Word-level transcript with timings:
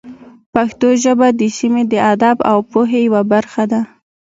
پښتو 0.53 0.87
ژبه 1.03 1.27
د 1.39 1.41
سیمې 1.57 1.83
د 1.91 1.93
ادب 2.13 2.37
او 2.51 2.57
پوهې 2.71 2.99
یوه 3.07 3.21
برخه 3.33 3.63
ده. 3.71 3.81